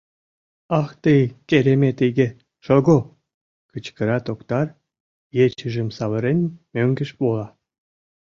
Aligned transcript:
—Ах 0.79 0.89
тый, 1.03 1.21
керемет 1.49 1.97
иге, 2.07 2.27
шого!— 2.65 2.97
кычкыра 3.71 4.17
Токтар, 4.25 4.67
ечыжым 5.45 5.89
савырен, 5.97 6.39
мӧҥгеш 6.73 7.11
вола. 7.19 7.47